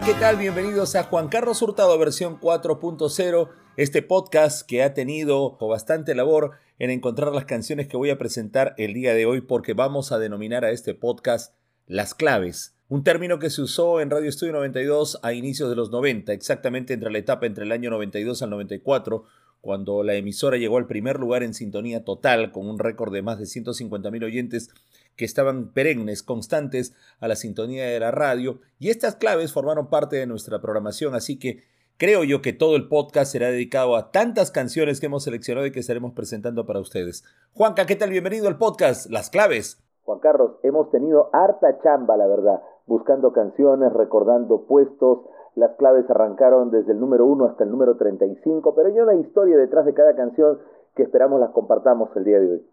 ¿qué 0.00 0.14
tal? 0.14 0.36
Bienvenidos 0.36 0.96
a 0.96 1.04
Juan 1.04 1.28
Carlos 1.28 1.62
Hurtado 1.62 1.96
versión 1.98 2.40
4.0, 2.40 3.48
este 3.76 4.02
podcast 4.02 4.66
que 4.66 4.82
ha 4.82 4.92
tenido 4.92 5.56
bastante 5.60 6.16
labor 6.16 6.50
en 6.80 6.90
encontrar 6.90 7.32
las 7.32 7.44
canciones 7.44 7.86
que 7.86 7.96
voy 7.96 8.10
a 8.10 8.18
presentar 8.18 8.74
el 8.76 8.92
día 8.92 9.14
de 9.14 9.24
hoy 9.24 9.40
porque 9.40 9.72
vamos 9.72 10.10
a 10.10 10.18
denominar 10.18 10.64
a 10.64 10.72
este 10.72 10.94
podcast 10.94 11.54
las 11.86 12.12
claves. 12.12 12.74
Un 12.88 13.04
término 13.04 13.38
que 13.38 13.50
se 13.50 13.62
usó 13.62 14.00
en 14.00 14.10
Radio 14.10 14.28
Estudio 14.28 14.52
92 14.54 15.20
a 15.22 15.32
inicios 15.32 15.70
de 15.70 15.76
los 15.76 15.92
90, 15.92 16.32
exactamente 16.32 16.92
entre 16.92 17.12
la 17.12 17.18
etapa 17.18 17.46
entre 17.46 17.64
el 17.64 17.70
año 17.70 17.90
92 17.90 18.42
al 18.42 18.50
94, 18.50 19.24
cuando 19.60 20.02
la 20.02 20.14
emisora 20.14 20.56
llegó 20.56 20.78
al 20.78 20.88
primer 20.88 21.20
lugar 21.20 21.44
en 21.44 21.54
sintonía 21.54 22.04
total 22.04 22.50
con 22.50 22.68
un 22.68 22.80
récord 22.80 23.12
de 23.12 23.22
más 23.22 23.38
de 23.38 23.46
150 23.46 24.10
mil 24.10 24.24
oyentes 24.24 24.70
que 25.16 25.24
estaban 25.24 25.72
perennes, 25.72 26.22
constantes 26.22 26.94
a 27.20 27.28
la 27.28 27.36
sintonía 27.36 27.86
de 27.86 28.00
la 28.00 28.10
radio, 28.10 28.60
y 28.78 28.90
estas 28.90 29.16
claves 29.16 29.52
formaron 29.52 29.88
parte 29.88 30.16
de 30.16 30.26
nuestra 30.26 30.60
programación, 30.60 31.14
así 31.14 31.38
que 31.38 31.62
creo 31.96 32.24
yo 32.24 32.42
que 32.42 32.52
todo 32.52 32.76
el 32.76 32.88
podcast 32.88 33.32
será 33.32 33.48
dedicado 33.48 33.96
a 33.96 34.10
tantas 34.10 34.50
canciones 34.50 35.00
que 35.00 35.06
hemos 35.06 35.24
seleccionado 35.24 35.66
y 35.66 35.72
que 35.72 35.80
estaremos 35.80 36.12
presentando 36.12 36.66
para 36.66 36.80
ustedes. 36.80 37.24
Juanca, 37.52 37.86
¿qué 37.86 37.96
tal? 37.96 38.10
Bienvenido 38.10 38.48
al 38.48 38.58
podcast 38.58 39.10
Las 39.10 39.30
Claves. 39.30 39.80
Juan 40.04 40.18
Carlos, 40.18 40.56
hemos 40.62 40.90
tenido 40.90 41.30
harta 41.32 41.78
chamba, 41.82 42.16
la 42.16 42.26
verdad, 42.26 42.60
buscando 42.86 43.32
canciones, 43.32 43.92
recordando 43.92 44.66
puestos. 44.66 45.20
Las 45.54 45.76
claves 45.76 46.04
arrancaron 46.10 46.70
desde 46.70 46.92
el 46.92 47.00
número 47.00 47.24
1 47.26 47.46
hasta 47.46 47.64
el 47.64 47.70
número 47.70 47.96
35, 47.96 48.74
pero 48.74 48.88
hay 48.88 49.00
una 49.00 49.14
historia 49.14 49.56
detrás 49.56 49.86
de 49.86 49.94
cada 49.94 50.14
canción 50.14 50.58
que 50.94 51.04
esperamos 51.04 51.40
las 51.40 51.50
compartamos 51.50 52.10
el 52.16 52.24
día 52.24 52.40
de 52.40 52.50
hoy. 52.50 52.66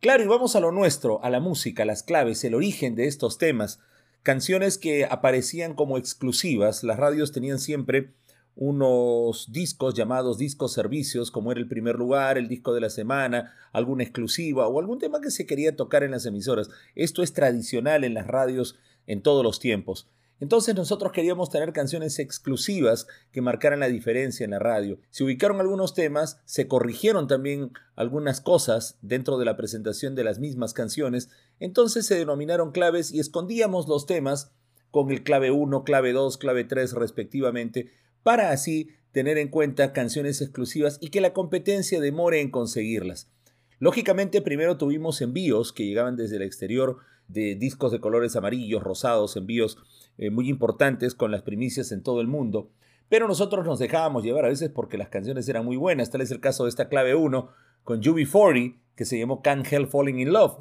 Claro, 0.00 0.24
y 0.24 0.26
vamos 0.26 0.56
a 0.56 0.60
lo 0.60 0.72
nuestro, 0.72 1.22
a 1.22 1.28
la 1.28 1.40
música, 1.40 1.84
las 1.84 2.02
claves, 2.02 2.42
el 2.44 2.54
origen 2.54 2.94
de 2.94 3.06
estos 3.06 3.36
temas. 3.36 3.80
Canciones 4.22 4.78
que 4.78 5.04
aparecían 5.04 5.74
como 5.74 5.98
exclusivas. 5.98 6.82
Las 6.84 6.98
radios 6.98 7.32
tenían 7.32 7.58
siempre 7.58 8.14
unos 8.56 9.52
discos 9.52 9.92
llamados 9.92 10.38
discos 10.38 10.72
servicios, 10.72 11.30
como 11.30 11.52
era 11.52 11.60
el 11.60 11.68
primer 11.68 11.96
lugar, 11.96 12.38
el 12.38 12.48
disco 12.48 12.72
de 12.72 12.80
la 12.80 12.88
semana, 12.88 13.52
alguna 13.72 14.02
exclusiva 14.02 14.66
o 14.68 14.80
algún 14.80 14.98
tema 14.98 15.20
que 15.20 15.30
se 15.30 15.44
quería 15.44 15.76
tocar 15.76 16.02
en 16.02 16.12
las 16.12 16.24
emisoras. 16.24 16.70
Esto 16.94 17.22
es 17.22 17.34
tradicional 17.34 18.02
en 18.02 18.14
las 18.14 18.26
radios 18.26 18.78
en 19.06 19.20
todos 19.20 19.44
los 19.44 19.60
tiempos. 19.60 20.08
Entonces 20.40 20.74
nosotros 20.74 21.12
queríamos 21.12 21.50
tener 21.50 21.72
canciones 21.72 22.18
exclusivas 22.18 23.06
que 23.30 23.42
marcaran 23.42 23.80
la 23.80 23.88
diferencia 23.88 24.44
en 24.44 24.52
la 24.52 24.58
radio. 24.58 24.98
Se 25.10 25.22
ubicaron 25.22 25.60
algunos 25.60 25.94
temas, 25.94 26.40
se 26.46 26.66
corrigieron 26.66 27.28
también 27.28 27.72
algunas 27.94 28.40
cosas 28.40 28.98
dentro 29.02 29.38
de 29.38 29.44
la 29.44 29.58
presentación 29.58 30.14
de 30.14 30.24
las 30.24 30.38
mismas 30.38 30.72
canciones, 30.72 31.28
entonces 31.60 32.06
se 32.06 32.18
denominaron 32.18 32.72
claves 32.72 33.12
y 33.12 33.20
escondíamos 33.20 33.86
los 33.86 34.06
temas 34.06 34.52
con 34.90 35.10
el 35.10 35.22
clave 35.22 35.50
1, 35.50 35.84
clave 35.84 36.12
2, 36.12 36.38
clave 36.38 36.64
3 36.64 36.94
respectivamente, 36.94 37.92
para 38.22 38.50
así 38.50 38.88
tener 39.12 39.38
en 39.38 39.48
cuenta 39.48 39.92
canciones 39.92 40.40
exclusivas 40.40 40.98
y 41.00 41.10
que 41.10 41.20
la 41.20 41.32
competencia 41.32 42.00
demore 42.00 42.40
en 42.40 42.50
conseguirlas. 42.50 43.30
Lógicamente 43.78 44.42
primero 44.42 44.76
tuvimos 44.76 45.20
envíos 45.20 45.72
que 45.72 45.86
llegaban 45.86 46.16
desde 46.16 46.36
el 46.36 46.42
exterior 46.42 46.98
de 47.28 47.54
discos 47.54 47.92
de 47.92 48.00
colores 48.00 48.36
amarillos, 48.36 48.82
rosados, 48.82 49.36
envíos 49.36 49.78
eh, 50.20 50.28
muy 50.28 50.50
importantes 50.50 51.14
con 51.14 51.30
las 51.30 51.40
primicias 51.40 51.92
en 51.92 52.02
todo 52.02 52.20
el 52.20 52.26
mundo. 52.26 52.70
Pero 53.08 53.26
nosotros 53.26 53.64
nos 53.64 53.78
dejábamos 53.78 54.22
llevar 54.22 54.44
a 54.44 54.48
veces 54.48 54.68
porque 54.68 54.98
las 54.98 55.08
canciones 55.08 55.48
eran 55.48 55.64
muy 55.64 55.78
buenas. 55.78 56.10
Tal 56.10 56.20
es 56.20 56.30
el 56.30 56.40
caso 56.40 56.64
de 56.64 56.68
esta 56.68 56.90
clave 56.90 57.14
1 57.14 57.48
con 57.84 58.02
UB40 58.02 58.76
que 58.94 59.06
se 59.06 59.18
llamó 59.18 59.40
Can't 59.40 59.66
Help 59.72 59.90
Falling 59.90 60.20
in 60.20 60.30
Love. 60.30 60.58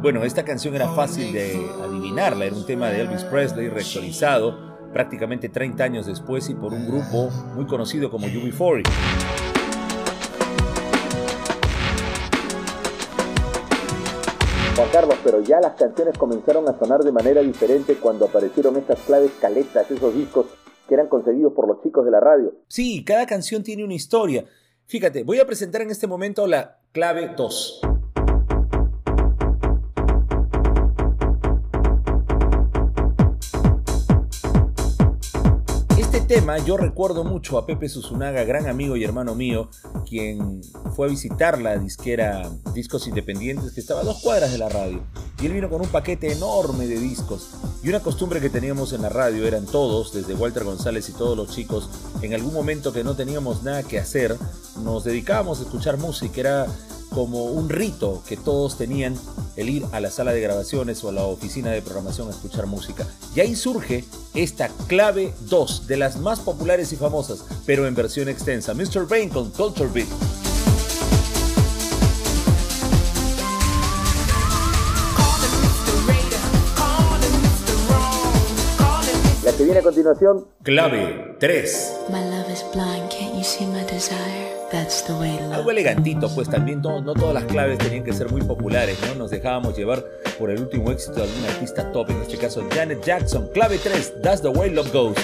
Bueno, 0.00 0.22
esta 0.22 0.44
canción 0.44 0.76
era 0.76 0.88
fácil 0.94 1.32
de 1.32 1.66
adivinarla, 1.82 2.44
era 2.44 2.54
un 2.54 2.64
tema 2.64 2.86
de 2.88 3.00
Elvis 3.00 3.24
Presley 3.24 3.68
reactualizado 3.68 4.68
prácticamente 4.92 5.48
30 5.48 5.82
años 5.82 6.06
después 6.06 6.48
y 6.48 6.54
por 6.54 6.72
un 6.72 6.86
grupo 6.86 7.28
muy 7.56 7.66
conocido 7.66 8.08
como 8.08 8.28
UB40. 8.28 9.47
Carlos, 14.86 15.16
pero 15.24 15.40
ya 15.40 15.60
las 15.60 15.74
canciones 15.74 16.16
comenzaron 16.16 16.68
a 16.68 16.78
sonar 16.78 17.00
de 17.02 17.10
manera 17.10 17.40
diferente 17.42 17.96
cuando 17.96 18.26
aparecieron 18.26 18.76
estas 18.76 19.00
claves 19.00 19.32
caletas, 19.40 19.90
esos 19.90 20.14
discos 20.14 20.46
que 20.86 20.94
eran 20.94 21.08
conseguidos 21.08 21.52
por 21.52 21.66
los 21.66 21.82
chicos 21.82 22.04
de 22.04 22.12
la 22.12 22.20
radio. 22.20 22.54
Sí, 22.68 23.04
cada 23.04 23.26
canción 23.26 23.62
tiene 23.62 23.84
una 23.84 23.94
historia. 23.94 24.44
Fíjate, 24.86 25.24
voy 25.24 25.40
a 25.40 25.46
presentar 25.46 25.82
en 25.82 25.90
este 25.90 26.06
momento 26.06 26.46
la 26.46 26.78
clave 26.92 27.32
2. 27.36 27.80
Tema 36.28 36.58
yo 36.58 36.76
recuerdo 36.76 37.24
mucho 37.24 37.56
a 37.56 37.64
Pepe 37.64 37.88
Susunaga, 37.88 38.44
gran 38.44 38.68
amigo 38.68 38.96
y 38.96 39.02
hermano 39.02 39.34
mío, 39.34 39.70
quien 40.06 40.60
fue 40.94 41.06
a 41.06 41.10
visitar 41.10 41.58
la 41.58 41.78
disquera 41.78 42.50
Discos 42.74 43.08
Independientes 43.08 43.72
que 43.72 43.80
estaba 43.80 44.02
a 44.02 44.04
dos 44.04 44.20
cuadras 44.20 44.52
de 44.52 44.58
la 44.58 44.68
radio. 44.68 45.00
Y 45.40 45.46
él 45.46 45.54
vino 45.54 45.70
con 45.70 45.80
un 45.80 45.88
paquete 45.88 46.30
enorme 46.30 46.86
de 46.86 46.98
discos. 46.98 47.52
Y 47.82 47.88
una 47.88 48.00
costumbre 48.00 48.42
que 48.42 48.50
teníamos 48.50 48.92
en 48.92 49.00
la 49.00 49.08
radio 49.08 49.46
eran 49.46 49.64
todos, 49.64 50.12
desde 50.12 50.34
Walter 50.34 50.64
González 50.64 51.08
y 51.08 51.12
todos 51.12 51.34
los 51.34 51.48
chicos, 51.48 51.88
en 52.20 52.34
algún 52.34 52.52
momento 52.52 52.92
que 52.92 53.04
no 53.04 53.16
teníamos 53.16 53.62
nada 53.62 53.82
que 53.82 53.98
hacer, 53.98 54.36
nos 54.84 55.04
dedicábamos 55.04 55.60
a 55.60 55.62
escuchar 55.62 55.96
música. 55.96 56.40
Era 56.40 56.66
como 57.18 57.46
un 57.46 57.68
rito 57.68 58.22
que 58.28 58.36
todos 58.36 58.78
tenían 58.78 59.16
el 59.56 59.68
ir 59.70 59.84
a 59.90 59.98
la 59.98 60.08
sala 60.08 60.32
de 60.32 60.40
grabaciones 60.40 61.02
o 61.02 61.08
a 61.08 61.12
la 61.12 61.24
oficina 61.24 61.72
de 61.72 61.82
programación 61.82 62.28
a 62.28 62.30
escuchar 62.30 62.68
música. 62.68 63.08
Y 63.34 63.40
ahí 63.40 63.56
surge 63.56 64.04
esta 64.34 64.68
clave 64.86 65.34
2 65.50 65.88
de 65.88 65.96
las 65.96 66.20
más 66.20 66.38
populares 66.38 66.92
y 66.92 66.96
famosas, 66.96 67.44
pero 67.66 67.88
en 67.88 67.96
versión 67.96 68.28
extensa, 68.28 68.72
Mr. 68.72 69.08
Bain 69.08 69.30
con 69.30 69.50
Culture 69.50 69.90
Beat. 69.92 70.27
Viene 79.78 79.80
a 79.80 79.82
continuación, 79.82 80.46
clave 80.62 81.36
3. 81.38 82.00
Algo 85.52 85.70
elegantito, 85.70 86.28
pues 86.34 86.50
también 86.50 86.82
no, 86.82 87.02
todas 87.14 87.34
las 87.34 87.44
claves 87.44 87.78
tenían 87.78 88.04
que 88.04 88.12
ser 88.12 88.30
muy 88.30 88.42
populares, 88.42 88.98
¿no? 89.06 89.14
Nos 89.14 89.30
dejábamos 89.30 89.76
llevar 89.76 90.04
por 90.38 90.50
el 90.50 90.60
último 90.60 90.90
éxito 90.90 91.14
de 91.14 91.22
algún 91.22 91.44
artista 91.44 91.90
top, 91.92 92.10
en 92.10 92.22
este 92.22 92.36
caso 92.38 92.62
Janet 92.72 93.02
Jackson. 93.04 93.48
Clave 93.54 93.78
3, 93.78 94.22
That's 94.22 94.42
the 94.42 94.48
Way 94.48 94.70
Love 94.70 94.92
Goes. 94.92 95.18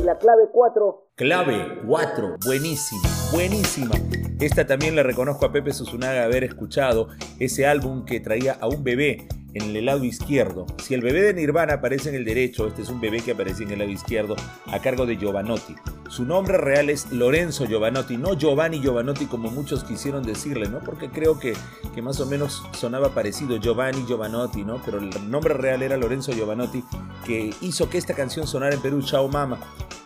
Y 0.00 0.04
la 0.04 0.16
clave 0.18 0.44
4. 0.52 1.08
Clave 1.16 1.78
4, 1.86 2.36
buenísima, 2.44 3.08
buenísima. 3.32 3.94
Esta 4.40 4.66
también 4.66 4.96
le 4.96 5.02
reconozco 5.02 5.46
a 5.46 5.52
Pepe 5.52 5.72
Susunaga 5.72 6.24
haber 6.24 6.42
escuchado 6.44 7.08
ese 7.38 7.66
álbum 7.66 8.04
que 8.04 8.18
traía 8.18 8.56
a 8.60 8.66
un 8.66 8.82
bebé 8.82 9.28
en 9.54 9.76
el 9.76 9.86
lado 9.86 10.04
izquierdo. 10.04 10.66
Si 10.82 10.94
el 10.94 11.00
bebé 11.00 11.22
de 11.22 11.34
Nirvana 11.34 11.74
aparece 11.74 12.08
en 12.08 12.14
el 12.14 12.24
derecho, 12.24 12.66
este 12.66 12.82
es 12.82 12.88
un 12.88 13.00
bebé 13.00 13.20
que 13.20 13.32
aparece 13.32 13.64
en 13.64 13.70
el 13.70 13.78
lado 13.80 13.90
izquierdo 13.90 14.36
a 14.66 14.78
cargo 14.80 15.06
de 15.06 15.16
Giovanotti. 15.16 15.74
Su 16.08 16.24
nombre 16.24 16.58
real 16.58 16.90
es 16.90 17.10
Lorenzo 17.10 17.66
Giovanotti, 17.66 18.16
no 18.18 18.34
Giovanni 18.34 18.80
Giovanotti 18.80 19.26
como 19.26 19.50
muchos 19.50 19.84
quisieron 19.84 20.22
decirle, 20.22 20.68
¿no? 20.68 20.80
Porque 20.80 21.10
creo 21.10 21.38
que, 21.38 21.54
que 21.94 22.02
más 22.02 22.20
o 22.20 22.26
menos 22.26 22.62
sonaba 22.72 23.14
parecido 23.14 23.56
Giovanni 23.56 24.04
Giovanotti, 24.06 24.62
¿no? 24.64 24.80
Pero 24.84 24.98
el 24.98 25.30
nombre 25.30 25.54
real 25.54 25.82
era 25.82 25.96
Lorenzo 25.96 26.32
Giovanotti, 26.32 26.84
que 27.24 27.54
hizo 27.60 27.88
que 27.88 27.98
esta 27.98 28.14
canción 28.14 28.46
sonara 28.46 28.74
en 28.74 28.82
Perú, 28.82 29.02
Chao 29.02 29.28
Mama. 29.28 29.58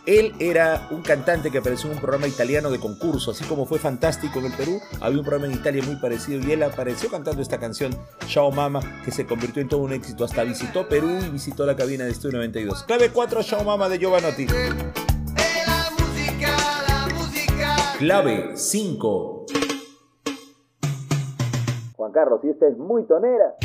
Él 0.05 0.33
era 0.39 0.87
un 0.91 1.01
cantante 1.01 1.51
que 1.51 1.57
apareció 1.57 1.89
en 1.89 1.95
un 1.95 2.01
programa 2.01 2.27
italiano 2.27 2.71
de 2.71 2.79
concurso, 2.79 3.31
así 3.31 3.43
como 3.43 3.65
fue 3.65 3.77
fantástico 3.77 4.39
en 4.39 4.45
el 4.45 4.53
Perú, 4.53 4.79
había 5.01 5.19
un 5.19 5.25
programa 5.25 5.51
en 5.51 5.59
Italia 5.59 5.83
muy 5.85 5.97
parecido 5.97 6.39
y 6.47 6.53
él 6.53 6.63
apareció 6.63 7.09
cantando 7.09 7.41
esta 7.41 7.59
canción, 7.59 7.93
Chao 8.25 8.49
Mama, 8.51 8.79
que 9.03 9.11
se 9.11 9.25
convirtió 9.25 9.61
en 9.61 9.67
todo 9.67 9.81
un 9.81 9.91
éxito. 9.91 10.23
Hasta 10.23 10.43
visitó 10.43 10.87
Perú 10.87 11.09
y 11.25 11.29
visitó 11.29 11.65
la 11.65 11.75
cabina 11.75 12.05
de 12.05 12.11
Estudio 12.11 12.37
92. 12.37 12.83
Clave 12.83 13.11
4, 13.11 13.43
Chao 13.43 13.63
Mama 13.65 13.89
de 13.89 13.99
Giovanotti. 13.99 14.47
Clave 17.99 18.51
5. 18.55 19.45
Juan 21.97 22.11
Carlos, 22.11 22.39
y 22.43 22.49
esta 22.49 22.67
es 22.67 22.77
muy 22.77 23.03
tonera. 23.05 23.55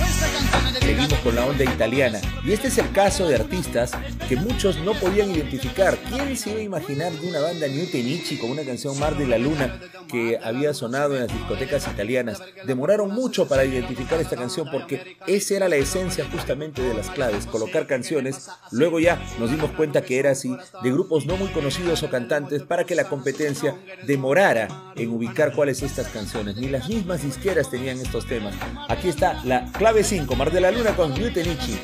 Seguimos 0.80 1.18
con 1.20 1.34
la 1.34 1.46
onda 1.46 1.64
italiana. 1.64 2.20
Y 2.44 2.52
este 2.52 2.68
es 2.68 2.78
el 2.78 2.90
caso 2.92 3.28
de 3.28 3.36
artistas 3.36 3.92
que 4.28 4.36
muchos 4.36 4.78
no 4.78 4.94
podían 4.94 5.30
identificar. 5.30 5.96
¿Quién 6.08 6.36
se 6.36 6.50
iba 6.50 6.60
a 6.60 6.62
imaginar 6.62 7.12
de 7.12 7.28
una 7.28 7.40
banda 7.40 7.66
New 7.68 7.86
Tenichi 7.86 8.38
con 8.38 8.50
una 8.50 8.62
canción 8.62 8.98
Mar 8.98 9.16
de 9.16 9.26
la 9.26 9.38
Luna 9.38 9.78
que 10.08 10.38
había 10.42 10.74
sonado 10.74 11.14
en 11.14 11.22
las 11.22 11.32
discotecas 11.32 11.86
italianas? 11.86 12.40
Demoraron 12.66 13.12
mucho 13.12 13.46
para 13.46 13.64
identificar 13.64 14.20
esta 14.20 14.36
canción 14.36 14.68
porque 14.70 15.18
esa 15.26 15.56
era 15.56 15.68
la 15.68 15.76
esencia 15.76 16.26
justamente 16.30 16.82
de 16.82 16.94
las 16.94 17.10
claves, 17.10 17.46
colocar 17.46 17.86
canciones. 17.86 18.48
Luego 18.70 18.98
ya 18.98 19.20
nos 19.38 19.50
dimos 19.50 19.72
cuenta 19.72 20.02
que 20.02 20.18
era 20.18 20.30
así, 20.30 20.56
de 20.82 20.90
grupos 20.90 21.26
no 21.26 21.36
muy 21.36 21.48
conocidos 21.48 22.02
o 22.02 22.10
cantantes 22.10 22.62
para 22.62 22.84
que 22.84 22.94
la 22.94 23.04
competencia 23.04 23.76
demorara 24.06 24.92
en 24.96 25.10
ubicar 25.10 25.52
cuáles 25.52 25.82
estas 25.82 26.08
canciones. 26.08 26.56
Ni 26.56 26.68
las 26.68 26.88
mismas 26.88 27.22
disqueras 27.22 27.70
tenían 27.70 27.98
estos 27.98 28.26
temas. 28.26 28.54
Aquí 28.88 29.08
está 29.08 29.42
la 29.44 29.70
clave 29.72 30.04
5, 30.04 30.34
Mar 30.34 30.50
de 30.50 30.61
la 30.62 30.70
Luna 30.70 30.94
con 30.94 31.12
Glutenichi. 31.12 31.76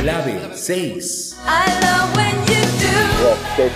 Clave 0.00 0.40
6. 0.56 1.36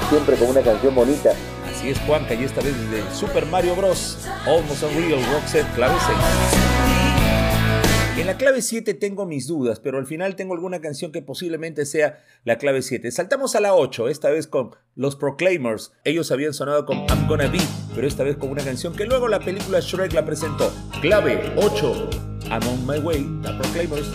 siempre 0.09 0.37
con 0.37 0.49
una 0.49 0.63
canción 0.63 0.95
bonita. 0.97 1.31
Así 1.73 1.91
es, 1.91 1.99
Juanca, 2.01 2.35
y 2.35 2.43
esta 2.43 2.61
vez 2.61 2.75
de 2.91 3.05
Super 3.15 3.47
Mario 3.47 3.77
Bros. 3.77 4.19
Almost 4.47 4.83
Unreal 4.83 5.25
Rockset, 5.33 5.73
clave 5.77 5.95
6. 6.05 6.74
En 8.17 8.29
la 8.29 8.37
clave 8.37 8.63
7 8.63 8.95
tengo 8.95 9.27
mis 9.27 9.49
dudas, 9.49 9.81
pero 9.81 9.99
al 9.99 10.07
final 10.07 10.37
tengo 10.37 10.55
alguna 10.55 10.81
canción 10.81 11.11
que 11.11 11.21
posiblemente 11.21 11.85
sea 11.85 12.23
la 12.45 12.59
clave 12.59 12.81
7. 12.81 13.11
Saltamos 13.11 13.57
a 13.57 13.61
la 13.61 13.75
8, 13.75 14.09
esta 14.09 14.31
vez 14.31 14.47
con 14.47 14.71
los 14.95 15.17
Proclaimers. 15.17 15.93
Ellos 16.05 16.31
habían 16.31 16.55
sonado 16.55 16.87
con 16.87 16.99
I'm 17.09 17.27
Gonna 17.27 17.49
Be, 17.49 17.59
pero 17.93 18.07
esta 18.07 18.23
vez 18.23 18.37
con 18.37 18.51
una 18.51 18.63
canción 18.63 18.95
que 18.95 19.05
luego 19.05 19.27
la 19.27 19.41
película 19.41 19.81
Shrek 19.81 20.13
la 20.13 20.25
presentó. 20.25 20.73
Clave 21.03 21.53
8, 21.57 22.11
I'm 22.51 22.63
on 22.69 22.87
my 22.87 22.99
way, 23.01 23.27
The 23.43 23.53
Proclaimers. 23.59 24.09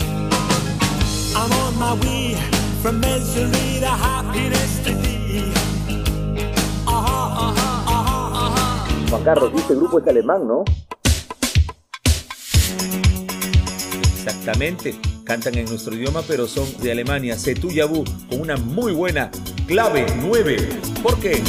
I'm 1.36 1.52
on 1.52 1.78
my 1.78 1.92
way 2.06 2.36
from 2.82 3.00
misery 3.00 3.80
to 3.80 3.86
happiness 3.86 4.82
to 4.84 4.90
Juan 9.10 9.24
Carlos, 9.24 9.52
este 9.56 9.74
grupo 9.74 9.98
es 9.98 10.06
alemán, 10.06 10.46
¿no? 10.46 10.64
Cantan 15.24 15.56
en 15.56 15.66
nuestro 15.66 15.94
idioma 15.94 16.22
pero 16.26 16.46
son 16.46 16.66
de 16.82 16.92
Alemania, 16.92 17.38
Setuyabu, 17.38 18.04
con 18.28 18.40
una 18.40 18.56
muy 18.56 18.92
buena 18.92 19.30
clave 19.66 20.06
9. 20.20 20.68
¿Por 21.02 21.18
qué? 21.20 21.42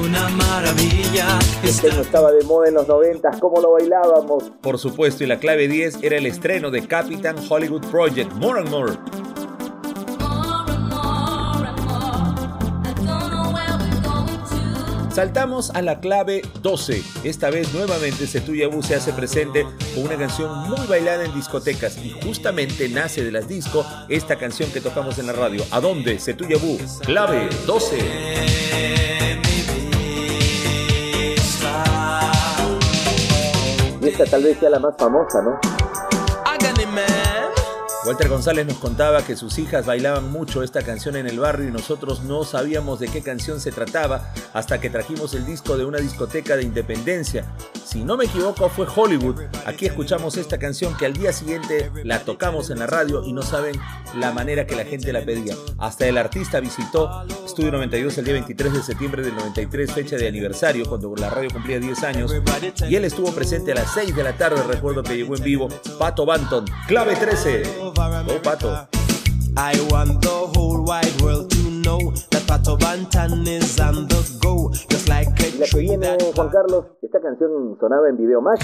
Una 0.00 0.28
maravilla. 0.28 1.38
Este 1.64 1.88
no 1.92 2.02
estaba 2.02 2.30
de 2.30 2.44
moda 2.44 2.68
en 2.68 2.74
los 2.74 2.86
noventas, 2.86 3.40
¿cómo 3.40 3.60
lo 3.60 3.72
bailábamos? 3.72 4.52
Por 4.60 4.78
supuesto, 4.78 5.24
y 5.24 5.26
la 5.26 5.38
clave 5.38 5.66
10 5.66 6.02
era 6.02 6.16
el 6.16 6.26
estreno 6.26 6.70
de 6.70 6.86
Captain 6.86 7.36
Hollywood 7.48 7.84
Project, 7.90 8.32
More 8.34 8.60
and 8.60 8.70
More. 8.70 9.31
Saltamos 15.12 15.68
a 15.74 15.82
la 15.82 16.00
clave 16.00 16.40
12. 16.62 17.02
Esta 17.22 17.50
vez 17.50 17.74
nuevamente 17.74 18.26
Setuyabu 18.26 18.82
se 18.82 18.94
hace 18.94 19.12
presente 19.12 19.66
con 19.94 20.04
una 20.04 20.16
canción 20.16 20.70
muy 20.70 20.86
bailada 20.86 21.26
en 21.26 21.34
discotecas 21.34 21.98
y 21.98 22.12
justamente 22.24 22.88
nace 22.88 23.22
de 23.22 23.30
las 23.30 23.46
disco 23.46 23.84
esta 24.08 24.36
canción 24.36 24.70
que 24.70 24.80
tocamos 24.80 25.18
en 25.18 25.26
la 25.26 25.34
radio. 25.34 25.62
¿A 25.70 25.80
dónde? 25.80 26.18
Setuyabu, 26.18 26.78
clave 27.04 27.50
12. 27.66 27.98
Y 34.00 34.08
esta 34.08 34.24
tal 34.24 34.44
vez 34.44 34.58
sea 34.58 34.70
la 34.70 34.78
más 34.78 34.94
famosa, 34.96 35.42
¿no? 35.42 35.71
Walter 38.04 38.28
González 38.28 38.66
nos 38.66 38.78
contaba 38.78 39.24
que 39.24 39.36
sus 39.36 39.58
hijas 39.60 39.86
bailaban 39.86 40.32
mucho 40.32 40.64
esta 40.64 40.82
canción 40.82 41.14
en 41.14 41.28
el 41.28 41.38
barrio 41.38 41.68
y 41.68 41.70
nosotros 41.70 42.24
no 42.24 42.42
sabíamos 42.42 42.98
de 42.98 43.06
qué 43.06 43.22
canción 43.22 43.60
se 43.60 43.70
trataba 43.70 44.32
hasta 44.52 44.80
que 44.80 44.90
trajimos 44.90 45.34
el 45.34 45.46
disco 45.46 45.76
de 45.76 45.84
una 45.84 45.98
discoteca 45.98 46.56
de 46.56 46.64
Independencia. 46.64 47.44
Si 47.84 48.02
no 48.02 48.16
me 48.16 48.24
equivoco 48.24 48.68
fue 48.68 48.88
Hollywood. 48.92 49.42
Aquí 49.66 49.86
escuchamos 49.86 50.36
esta 50.36 50.58
canción 50.58 50.96
que 50.96 51.06
al 51.06 51.12
día 51.12 51.32
siguiente 51.32 51.92
la 52.02 52.24
tocamos 52.24 52.70
en 52.70 52.80
la 52.80 52.88
radio 52.88 53.22
y 53.22 53.32
no 53.32 53.42
saben 53.42 53.76
la 54.16 54.32
manera 54.32 54.66
que 54.66 54.74
la 54.74 54.84
gente 54.84 55.12
la 55.12 55.24
pedía. 55.24 55.54
Hasta 55.78 56.08
el 56.08 56.18
artista 56.18 56.58
visitó 56.58 57.24
Estudio 57.46 57.70
92 57.70 58.18
el 58.18 58.24
día 58.24 58.34
23 58.34 58.72
de 58.72 58.82
septiembre 58.82 59.22
del 59.22 59.36
93, 59.36 59.92
fecha 59.92 60.16
de 60.16 60.26
aniversario, 60.26 60.86
cuando 60.86 61.14
la 61.14 61.30
radio 61.30 61.50
cumplía 61.52 61.78
10 61.78 62.02
años. 62.02 62.34
Y 62.88 62.96
él 62.96 63.04
estuvo 63.04 63.30
presente 63.32 63.72
a 63.72 63.76
las 63.76 63.92
6 63.94 64.16
de 64.16 64.24
la 64.24 64.36
tarde, 64.36 64.60
recuerdo 64.62 65.02
que 65.02 65.16
llegó 65.16 65.36
en 65.36 65.44
vivo, 65.44 65.68
Pato 65.98 66.26
Banton, 66.26 66.64
clave 66.88 67.14
13. 67.14 67.91
Oh, 67.94 68.40
Pato. 68.42 68.88
I 69.54 69.78
want 69.90 70.22
the 70.22 70.30
whole 70.30 70.82
wide 70.82 71.20
world 71.20 71.50
to 71.50 71.70
know 71.70 71.98
that 72.30 72.42
Pato 72.46 72.78
Bantan 72.78 73.46
is 73.46 73.78
on 73.80 74.08
the 74.08 74.38
go. 74.40 74.70
Just 74.88 75.08
like 75.08 75.28
a 75.28 75.58
la 75.58 75.66
que 75.66 75.80
viene, 75.80 76.16
Juan 76.34 76.48
Carlos, 76.48 76.86
esta 77.02 77.20
canción 77.20 77.76
sonaba 77.78 78.08
en 78.08 78.16
Video 78.16 78.40
Match. 78.40 78.62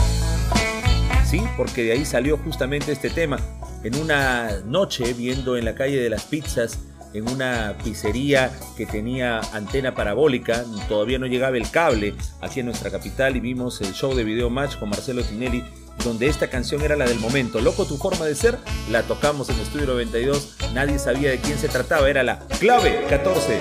Sí, 1.27 1.43
porque 1.59 1.83
de 1.83 1.93
ahí 1.93 2.07
salió 2.07 2.39
justamente 2.39 2.93
este 2.93 3.11
tema. 3.11 3.37
En 3.85 3.97
una 3.97 4.61
noche, 4.65 5.13
viendo 5.13 5.59
en 5.59 5.67
la 5.67 5.75
calle 5.75 6.01
de 6.01 6.09
las 6.09 6.25
pizzas, 6.25 6.79
en 7.13 7.29
una 7.29 7.77
pizzería 7.85 8.51
que 8.79 8.87
tenía 8.87 9.41
antena 9.53 9.95
parabólica, 9.95 10.65
todavía 10.89 11.19
no 11.19 11.27
llegaba 11.27 11.59
el 11.59 11.71
cable 11.71 12.15
aquí 12.41 12.61
en 12.61 12.67
nuestra 12.67 12.91
capital 12.91 13.37
y 13.37 13.41
vimos 13.41 13.83
el 13.83 13.93
show 13.93 14.15
de 14.15 14.25
Video 14.25 14.49
Match 14.49 14.79
con 14.79 14.89
Marcelo 14.89 15.23
Tinelli 15.23 15.63
donde 16.05 16.27
esta 16.27 16.49
canción 16.49 16.83
era 16.83 16.97
la 16.97 17.07
del 17.07 17.19
momento. 17.19 17.61
Loco, 17.61 17.85
tu 17.85 17.97
forma 17.97 18.25
de 18.25 18.35
ser, 18.35 18.59
la 18.91 19.03
tocamos 19.03 19.49
en 19.51 19.61
Estudio 19.61 19.87
92, 19.87 20.57
nadie 20.75 20.99
sabía 20.99 21.31
de 21.31 21.39
quién 21.39 21.59
se 21.59 21.69
trataba, 21.69 22.09
era 22.09 22.23
la 22.23 22.41
clave 22.61 23.05
14. 23.09 23.61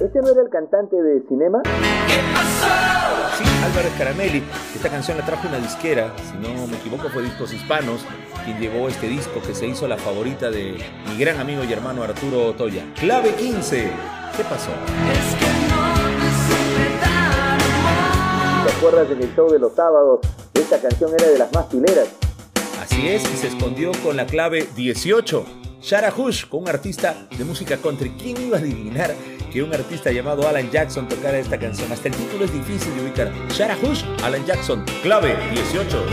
¿Este 0.00 0.20
no 0.20 0.30
era 0.30 0.42
el 0.42 0.50
cantante 0.50 0.96
de 0.96 1.22
Cinema? 1.28 1.62
Sí, 3.36 3.44
Álvaro 3.64 3.88
Caramelli. 3.98 4.42
Esta 4.76 4.90
canción 4.90 5.16
la 5.16 5.24
trajo 5.24 5.48
una 5.48 5.56
disquera, 5.56 6.14
si 6.18 6.36
no 6.36 6.66
me 6.66 6.76
equivoco 6.76 7.08
fue 7.08 7.22
Discos 7.22 7.50
Hispanos, 7.50 8.02
quien 8.44 8.60
llevó 8.60 8.88
este 8.88 9.08
disco 9.08 9.40
que 9.40 9.54
se 9.54 9.66
hizo 9.66 9.88
la 9.88 9.96
favorita 9.96 10.50
de 10.50 10.76
mi 11.08 11.16
gran 11.18 11.40
amigo 11.40 11.64
y 11.64 11.72
hermano 11.72 12.02
Arturo 12.02 12.48
Otoya. 12.48 12.84
Clave 12.94 13.34
15. 13.36 13.90
¿Qué 14.36 14.42
pasó? 14.44 14.68
¿Te 18.66 18.72
acuerdas 18.72 19.10
en 19.12 19.22
el 19.22 19.34
show 19.34 19.50
de 19.50 19.58
los 19.58 19.72
sábados? 19.72 20.20
Esta 20.52 20.78
canción 20.78 21.10
era 21.18 21.26
de 21.26 21.38
las 21.38 21.50
más 21.54 21.64
pileras. 21.64 22.08
Así 22.82 23.08
es, 23.08 23.24
y 23.32 23.36
se 23.38 23.46
escondió 23.46 23.92
con 24.04 24.14
la 24.14 24.26
clave 24.26 24.68
18. 24.76 25.46
Shara 25.80 26.12
Hush, 26.14 26.48
con 26.48 26.64
un 26.64 26.68
artista 26.68 27.26
de 27.30 27.44
música 27.44 27.78
country. 27.78 28.10
¿Quién 28.18 28.42
iba 28.42 28.58
a 28.58 28.60
adivinar 28.60 29.14
que 29.56 29.62
un 29.62 29.72
artista 29.72 30.12
llamado 30.12 30.46
Alan 30.46 30.70
Jackson 30.70 31.08
tocara 31.08 31.38
esta 31.38 31.58
canción? 31.58 31.90
Hasta 31.90 32.08
el 32.08 32.14
título 32.14 32.44
es 32.44 32.52
difícil 32.52 32.94
de 32.94 33.04
ubicar. 33.04 33.32
Shara 33.48 33.74
Hush, 33.82 34.04
Alan 34.22 34.44
Jackson, 34.44 34.84
clave 35.02 35.34
18. 35.50 36.06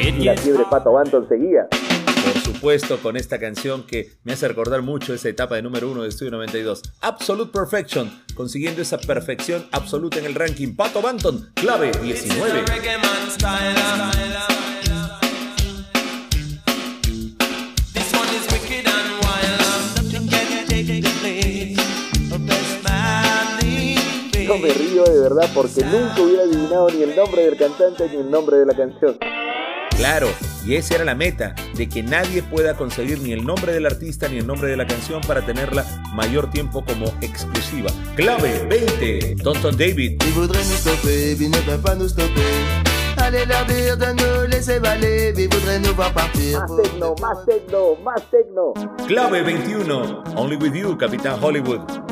Y 0.00 0.24
la 0.24 0.36
fiebre 0.36 0.64
Pato 0.70 0.92
Banton 0.92 1.28
seguía. 1.28 1.66
Por 1.70 2.40
supuesto, 2.40 2.98
con 2.98 3.16
esta 3.16 3.40
canción 3.40 3.84
que 3.84 4.12
me 4.22 4.34
hace 4.34 4.46
recordar 4.46 4.82
mucho 4.82 5.12
esa 5.12 5.28
etapa 5.28 5.56
de 5.56 5.62
número 5.62 5.90
uno 5.90 6.02
de 6.02 6.08
Estudio 6.08 6.30
92. 6.30 6.82
Absolute 7.00 7.50
Perfection, 7.50 8.12
consiguiendo 8.36 8.80
esa 8.80 8.98
perfección 8.98 9.66
absoluta 9.72 10.20
en 10.20 10.26
el 10.26 10.36
ranking. 10.36 10.76
Pato 10.76 11.02
Banton, 11.02 11.50
clave 11.56 11.90
19. 12.00 12.62
Yo 24.50 24.58
me 24.58 24.68
río 24.72 25.04
de 25.04 25.20
verdad 25.20 25.48
porque 25.54 25.84
nunca 25.84 26.20
hubiera 26.22 26.42
adivinado 26.42 26.90
ni 26.90 27.04
el 27.04 27.14
nombre 27.14 27.44
del 27.44 27.56
cantante 27.56 28.08
ni 28.08 28.16
el 28.16 28.28
nombre 28.28 28.56
de 28.56 28.66
la 28.66 28.74
canción. 28.74 29.16
Claro, 29.96 30.26
Y 30.66 30.74
esa 30.74 30.96
era 30.96 31.04
la 31.04 31.14
meta, 31.14 31.54
de 31.74 31.88
que 31.88 32.02
nadie 32.02 32.42
pueda 32.42 32.76
conseguir 32.76 33.20
ni 33.20 33.30
el 33.30 33.46
nombre 33.46 33.72
del 33.72 33.86
artista 33.86 34.28
ni 34.28 34.38
el 34.38 34.46
nombre 34.48 34.68
de 34.68 34.76
la 34.76 34.88
canción 34.88 35.20
para 35.20 35.46
tenerla 35.46 35.84
mayor 36.14 36.50
tiempo 36.50 36.84
como 36.84 37.06
exclusiva. 37.20 37.92
Clave 38.16 38.66
20, 38.68 39.36
Tonton 39.36 39.76
David. 39.76 40.20
Allez 43.18 43.46
leur 43.46 43.66
dire 43.66 43.96
de 43.96 44.12
nous 44.14 44.50
laisser 44.50 44.80
valer, 44.80 45.32
ils 45.36 45.48
voudraient 45.48 45.78
nous 45.78 45.94
voir 45.94 46.12
partir. 46.12 46.58
Más 46.58 46.76
tecno, 46.82 47.14
más 47.20 47.46
tecno, 47.46 47.96
más 48.02 48.30
tecno. 48.30 48.74
Clave 49.06 49.42
21, 49.42 50.24
Only 50.34 50.56
With 50.56 50.74
You, 50.74 50.96
Capitán 50.96 51.38
Hollywood. 51.40 52.09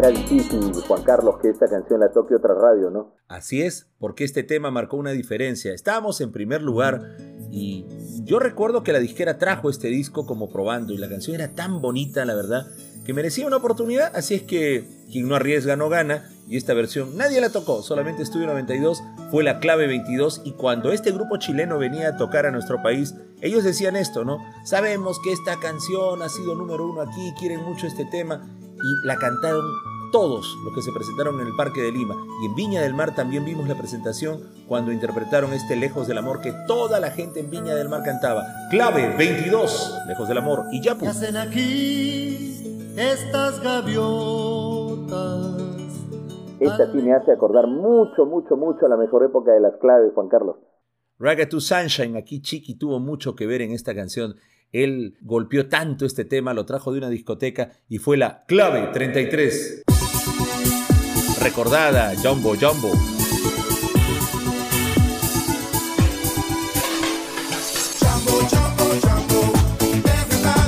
Era 0.00 0.08
difícil, 0.08 0.72
Juan 0.88 1.02
Carlos, 1.02 1.36
que 1.42 1.50
esta 1.50 1.68
canción 1.68 2.00
la 2.00 2.10
toque 2.10 2.34
otra 2.34 2.54
radio, 2.54 2.90
¿no? 2.90 3.14
Así 3.28 3.60
es, 3.60 3.86
porque 3.98 4.24
este 4.24 4.42
tema 4.42 4.70
marcó 4.70 4.96
una 4.96 5.10
diferencia. 5.10 5.74
Estábamos 5.74 6.22
en 6.22 6.32
primer 6.32 6.62
lugar 6.62 7.16
y 7.50 7.84
yo 8.24 8.38
recuerdo 8.38 8.82
que 8.82 8.94
la 8.94 8.98
disquera 8.98 9.36
trajo 9.36 9.68
este 9.68 9.88
disco 9.88 10.24
como 10.24 10.48
probando 10.48 10.94
y 10.94 10.96
la 10.96 11.08
canción 11.08 11.34
era 11.34 11.54
tan 11.54 11.82
bonita, 11.82 12.24
la 12.24 12.34
verdad, 12.34 12.66
que 13.04 13.12
merecía 13.12 13.46
una 13.46 13.58
oportunidad, 13.58 14.10
así 14.16 14.36
es 14.36 14.42
que 14.42 14.88
quien 15.12 15.28
no 15.28 15.34
arriesga 15.34 15.76
no 15.76 15.90
gana 15.90 16.30
y 16.48 16.56
esta 16.56 16.72
versión 16.72 17.16
nadie 17.16 17.40
la 17.40 17.50
tocó, 17.50 17.82
solamente 17.82 18.22
Estudio 18.22 18.46
92 18.46 19.02
fue 19.30 19.44
la 19.44 19.60
clave 19.60 19.86
22 19.86 20.42
y 20.44 20.52
cuando 20.52 20.92
este 20.92 21.12
grupo 21.12 21.36
chileno 21.36 21.78
venía 21.78 22.08
a 22.08 22.16
tocar 22.16 22.46
a 22.46 22.50
nuestro 22.50 22.82
país, 22.82 23.14
ellos 23.42 23.64
decían 23.64 23.96
esto, 23.96 24.24
¿no? 24.24 24.38
Sabemos 24.64 25.18
que 25.22 25.32
esta 25.32 25.58
canción 25.60 26.22
ha 26.22 26.28
sido 26.30 26.54
número 26.54 26.86
uno 26.86 27.02
aquí, 27.02 27.34
quieren 27.38 27.62
mucho 27.62 27.86
este 27.86 28.06
tema 28.06 28.48
y 28.82 29.06
la 29.06 29.16
cantaron 29.16 29.64
todos 30.10 30.56
los 30.64 30.74
que 30.74 30.82
se 30.82 30.92
presentaron 30.92 31.40
en 31.40 31.46
el 31.46 31.56
Parque 31.56 31.82
de 31.82 31.92
Lima. 31.92 32.16
Y 32.42 32.46
en 32.46 32.54
Viña 32.54 32.82
del 32.82 32.94
Mar 32.94 33.14
también 33.14 33.44
vimos 33.44 33.68
la 33.68 33.76
presentación 33.76 34.40
cuando 34.66 34.92
interpretaron 34.92 35.52
este 35.52 35.76
Lejos 35.76 36.06
del 36.06 36.18
Amor 36.18 36.40
que 36.40 36.52
toda 36.66 37.00
la 37.00 37.10
gente 37.10 37.40
en 37.40 37.50
Viña 37.50 37.74
del 37.74 37.88
Mar 37.88 38.02
cantaba. 38.04 38.44
Clave 38.70 39.14
22, 39.16 39.98
Lejos 40.08 40.28
del 40.28 40.38
Amor. 40.38 40.64
Y 40.72 40.82
ya 40.82 40.94
pues. 40.96 41.10
hacen 41.10 41.36
aquí 41.36 42.92
estas 42.96 43.60
gaviotas? 43.62 45.10
Esta 46.60 46.92
sí 46.92 46.98
me 46.98 47.14
hace 47.14 47.32
acordar 47.32 47.66
mucho, 47.66 48.26
mucho, 48.26 48.56
mucho 48.56 48.84
a 48.84 48.88
la 48.88 48.96
mejor 48.96 49.24
época 49.24 49.52
de 49.52 49.60
las 49.60 49.76
claves, 49.80 50.12
Juan 50.14 50.28
Carlos. 50.28 50.56
Raga 51.18 51.48
to 51.48 51.60
Sunshine, 51.60 52.16
aquí 52.16 52.40
Chiqui 52.42 52.76
tuvo 52.76 52.98
mucho 52.98 53.34
que 53.34 53.46
ver 53.46 53.62
en 53.62 53.72
esta 53.72 53.94
canción. 53.94 54.36
Él 54.72 55.16
golpeó 55.22 55.68
tanto 55.68 56.04
este 56.04 56.24
tema, 56.24 56.54
lo 56.54 56.64
trajo 56.64 56.92
de 56.92 56.98
una 56.98 57.08
discoteca 57.08 57.72
y 57.88 57.98
fue 57.98 58.16
la 58.16 58.44
clave 58.46 58.88
33. 58.92 59.84
Recordada, 61.42 62.12
Jumbo 62.22 62.54
Jumbo. 62.54 62.92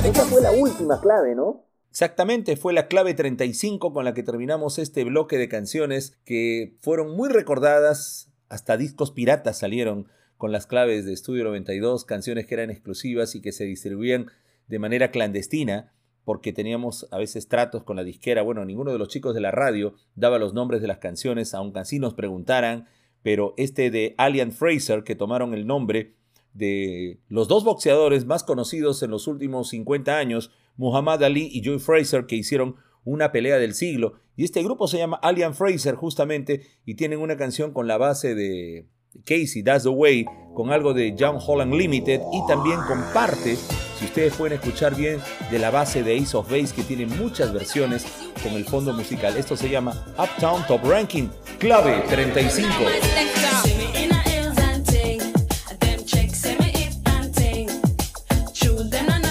Esa 0.03 0.25
fue 0.25 0.41
la 0.41 0.51
última 0.51 0.99
clave, 0.99 1.35
¿no? 1.35 1.63
Exactamente, 1.91 2.57
fue 2.57 2.73
la 2.73 2.87
clave 2.87 3.13
35 3.13 3.93
con 3.93 4.03
la 4.03 4.15
que 4.15 4.23
terminamos 4.23 4.79
este 4.79 5.03
bloque 5.03 5.37
de 5.37 5.47
canciones 5.47 6.17
que 6.25 6.75
fueron 6.81 7.15
muy 7.15 7.29
recordadas, 7.29 8.31
hasta 8.49 8.75
discos 8.75 9.11
piratas 9.11 9.59
salieron 9.59 10.07
con 10.37 10.51
las 10.51 10.65
claves 10.65 11.05
de 11.05 11.13
Estudio 11.13 11.43
92, 11.43 12.03
canciones 12.03 12.47
que 12.47 12.55
eran 12.55 12.71
exclusivas 12.71 13.35
y 13.35 13.41
que 13.41 13.51
se 13.51 13.65
distribuían 13.65 14.31
de 14.67 14.79
manera 14.79 15.11
clandestina, 15.11 15.93
porque 16.25 16.53
teníamos 16.53 17.07
a 17.11 17.17
veces 17.17 17.47
tratos 17.47 17.83
con 17.83 17.95
la 17.95 18.03
disquera. 18.03 18.41
Bueno, 18.41 18.65
ninguno 18.65 18.91
de 18.91 18.97
los 18.97 19.07
chicos 19.07 19.35
de 19.35 19.41
la 19.41 19.51
radio 19.51 19.93
daba 20.15 20.39
los 20.39 20.53
nombres 20.53 20.81
de 20.81 20.87
las 20.87 20.99
canciones, 20.99 21.53
aunque 21.53 21.79
así 21.79 21.99
nos 21.99 22.13
preguntaran, 22.13 22.87
pero 23.21 23.53
este 23.57 23.91
de 23.91 24.15
Alien 24.17 24.51
Fraser, 24.51 25.03
que 25.03 25.15
tomaron 25.15 25.53
el 25.53 25.67
nombre 25.67 26.13
de 26.53 27.19
los 27.29 27.47
dos 27.47 27.63
boxeadores 27.63 28.25
más 28.25 28.43
conocidos 28.43 29.01
en 29.03 29.11
los 29.11 29.27
últimos 29.27 29.69
50 29.69 30.17
años, 30.17 30.51
Muhammad 30.77 31.23
Ali 31.23 31.49
y 31.51 31.63
Joe 31.63 31.79
Fraser, 31.79 32.25
que 32.25 32.35
hicieron 32.35 32.75
una 33.05 33.31
pelea 33.31 33.57
del 33.57 33.73
siglo. 33.73 34.13
Y 34.35 34.43
este 34.43 34.63
grupo 34.63 34.87
se 34.87 34.97
llama 34.97 35.19
Alien 35.21 35.53
Fraser 35.53 35.95
justamente 35.95 36.67
y 36.85 36.95
tienen 36.95 37.19
una 37.19 37.37
canción 37.37 37.71
con 37.71 37.87
la 37.87 37.97
base 37.97 38.35
de 38.35 38.87
Casey, 39.25 39.63
That's 39.63 39.83
the 39.83 39.89
Way, 39.89 40.25
con 40.55 40.71
algo 40.71 40.93
de 40.93 41.15
John 41.17 41.37
Holland 41.45 41.73
Limited 41.73 42.21
y 42.31 42.47
también 42.47 42.79
comparte, 42.87 43.57
ustedes 44.05 44.35
pueden 44.35 44.57
escuchar 44.59 44.95
bien, 44.95 45.19
de 45.51 45.59
la 45.59 45.71
base 45.71 46.03
de 46.03 46.17
Ace 46.17 46.35
of 46.35 46.49
Base 46.49 46.73
que 46.75 46.83
tiene 46.83 47.05
muchas 47.05 47.53
versiones 47.53 48.05
con 48.41 48.53
el 48.53 48.65
fondo 48.65 48.93
musical. 48.93 49.35
Esto 49.37 49.55
se 49.55 49.69
llama 49.69 49.93
Uptown 50.17 50.65
Top 50.67 50.81
Ranking, 50.83 51.29
clave 51.59 52.03
35. 52.09 52.67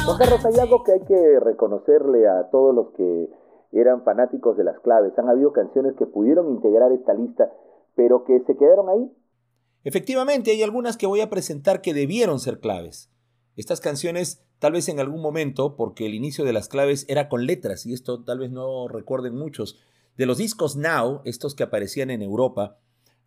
Juan 0.04 0.18
Carlos, 0.18 0.44
hay 0.44 0.60
algo 0.60 0.84
que 0.84 0.92
hay 0.92 1.00
que 1.00 1.40
reconocerle 1.40 2.28
a 2.28 2.50
todos 2.50 2.74
los 2.74 2.88
que 2.96 3.28
eran 3.72 4.02
fanáticos 4.04 4.56
de 4.56 4.64
las 4.64 4.78
claves. 4.80 5.12
Han 5.18 5.28
habido 5.28 5.52
canciones 5.52 5.94
que 5.98 6.06
pudieron 6.06 6.50
integrar 6.50 6.92
esta 6.92 7.14
lista, 7.14 7.50
pero 7.94 8.24
que 8.24 8.40
se 8.46 8.56
quedaron 8.56 8.88
ahí 8.88 9.10
Efectivamente, 9.84 10.52
hay 10.52 10.62
algunas 10.62 10.96
que 10.96 11.06
voy 11.06 11.20
a 11.20 11.30
presentar 11.30 11.80
que 11.80 11.94
debieron 11.94 12.38
ser 12.38 12.60
claves. 12.60 13.10
Estas 13.56 13.80
canciones, 13.80 14.44
tal 14.62 14.74
vez 14.74 14.88
en 14.88 15.00
algún 15.00 15.20
momento, 15.20 15.74
porque 15.74 16.06
el 16.06 16.14
inicio 16.14 16.44
de 16.44 16.52
las 16.52 16.68
claves 16.68 17.04
era 17.08 17.28
con 17.28 17.46
letras, 17.46 17.84
y 17.84 17.92
esto 17.92 18.22
tal 18.22 18.38
vez 18.38 18.52
no 18.52 18.86
recuerden 18.86 19.34
muchos, 19.34 19.80
de 20.16 20.24
los 20.24 20.38
discos 20.38 20.76
Now, 20.76 21.20
estos 21.24 21.56
que 21.56 21.64
aparecían 21.64 22.10
en 22.10 22.22
Europa, 22.22 22.78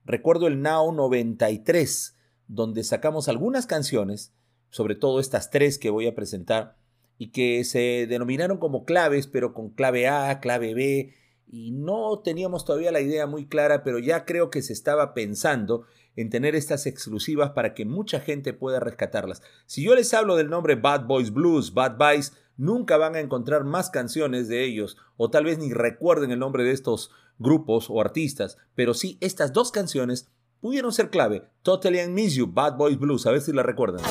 recuerdo 0.05 0.47
el 0.47 0.61
Now 0.61 0.93
93, 0.93 2.15
donde 2.47 2.85
sacamos 2.85 3.27
algunas 3.27 3.67
canciones, 3.67 4.31
sobre 4.69 4.95
todo 4.95 5.19
estas 5.19 5.49
tres 5.49 5.77
que 5.77 5.89
voy 5.89 6.07
a 6.07 6.15
presentar, 6.15 6.77
y 7.17 7.31
que 7.31 7.65
se 7.65 8.07
denominaron 8.07 8.57
como 8.57 8.85
claves, 8.85 9.27
pero 9.27 9.53
con 9.53 9.71
clave 9.71 10.07
A, 10.07 10.39
clave 10.39 10.73
B, 10.73 11.13
y 11.51 11.71
no 11.71 12.19
teníamos 12.19 12.63
todavía 12.63 12.93
la 12.93 13.01
idea 13.01 13.27
muy 13.27 13.45
clara, 13.45 13.83
pero 13.83 13.99
ya 13.99 14.23
creo 14.23 14.49
que 14.49 14.61
se 14.61 14.71
estaba 14.71 15.13
pensando 15.13 15.83
en 16.15 16.29
tener 16.29 16.55
estas 16.55 16.85
exclusivas 16.85 17.51
para 17.51 17.73
que 17.73 17.85
mucha 17.85 18.19
gente 18.19 18.53
pueda 18.53 18.79
rescatarlas. 18.79 19.41
Si 19.65 19.83
yo 19.83 19.95
les 19.95 20.13
hablo 20.13 20.35
del 20.35 20.49
nombre 20.49 20.75
Bad 20.75 21.05
Boys 21.05 21.31
Blues, 21.31 21.73
Bad 21.73 21.97
Boys, 21.97 22.33
nunca 22.57 22.97
van 22.97 23.15
a 23.15 23.19
encontrar 23.19 23.63
más 23.63 23.89
canciones 23.89 24.47
de 24.47 24.63
ellos, 24.63 24.97
o 25.17 25.29
tal 25.29 25.45
vez 25.45 25.57
ni 25.57 25.73
recuerden 25.73 26.31
el 26.31 26.39
nombre 26.39 26.63
de 26.63 26.71
estos 26.71 27.11
grupos 27.37 27.89
o 27.89 27.99
artistas, 27.99 28.57
pero 28.75 28.93
sí 28.93 29.17
estas 29.21 29.51
dos 29.51 29.71
canciones 29.71 30.29
pudieron 30.61 30.93
ser 30.93 31.09
clave. 31.09 31.43
Totally 31.63 31.99
I 31.99 32.07
Miss 32.07 32.35
You, 32.35 32.47
Bad 32.47 32.77
Boys 32.77 32.97
Blues, 32.97 33.25
a 33.25 33.31
ver 33.31 33.41
si 33.41 33.51
la 33.51 33.63
recuerdan. 33.63 34.03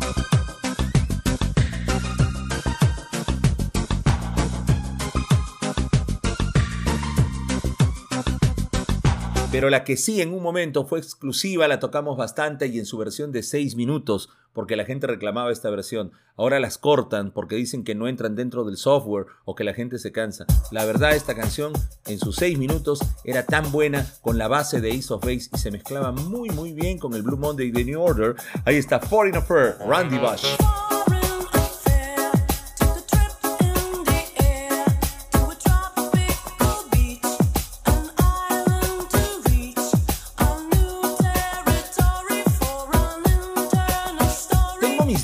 Pero 9.51 9.71
la 9.71 9.83
que 9.83 9.97
sí 9.97 10.21
en 10.21 10.31
un 10.31 10.43
momento 10.43 10.85
fue 10.85 10.99
exclusiva, 10.99 11.67
la 11.67 11.79
tocamos 11.79 12.17
bastante 12.17 12.67
y 12.67 12.77
en 12.77 12.85
su 12.85 12.99
versión 12.99 13.31
de 13.31 13.41
6 13.41 13.75
minutos, 13.75 14.29
porque 14.53 14.75
la 14.75 14.85
gente 14.85 15.07
reclamaba 15.07 15.51
esta 15.51 15.71
versión. 15.71 16.11
Ahora 16.37 16.59
las 16.59 16.77
cortan 16.77 17.31
porque 17.31 17.55
dicen 17.55 17.83
que 17.83 17.95
no 17.95 18.07
entran 18.07 18.35
dentro 18.35 18.63
del 18.63 18.77
software 18.77 19.25
o 19.45 19.55
que 19.55 19.63
la 19.63 19.73
gente 19.73 19.97
se 19.97 20.11
cansa. 20.11 20.45
La 20.71 20.85
verdad, 20.85 21.15
esta 21.15 21.35
canción 21.35 21.73
en 22.05 22.19
sus 22.19 22.35
6 22.35 22.59
minutos 22.59 22.99
era 23.23 23.43
tan 23.43 23.71
buena 23.71 24.05
con 24.21 24.37
la 24.37 24.47
base 24.47 24.81
de 24.81 24.91
Ace 24.91 25.11
of 25.11 25.25
Base 25.25 25.49
y 25.51 25.57
se 25.57 25.71
mezclaba 25.71 26.11
muy 26.11 26.49
muy 26.51 26.73
bien 26.73 26.99
con 26.99 27.15
el 27.15 27.23
Blue 27.23 27.37
Monday 27.37 27.71
de 27.71 27.85
New 27.85 27.99
Order. 27.99 28.35
Ahí 28.65 28.75
está 28.75 28.99
Foreign 28.99 29.35
Affair, 29.35 29.77
Randy 29.79 30.19
Bush. 30.19 30.45